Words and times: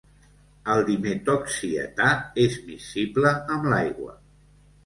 El 0.75 0.79
dimetoxietà 0.87 2.09
és 2.47 2.57
miscible 2.71 3.37
amb 3.57 3.73
l'aigua. 3.75 4.19